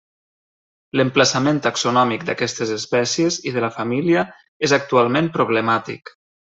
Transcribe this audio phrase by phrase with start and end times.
[0.99, 4.27] L'emplaçament taxonòmic d'aquestes espècies i de la família
[4.69, 6.17] és actualment problemàtic.